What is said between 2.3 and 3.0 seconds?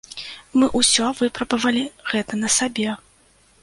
на сабе.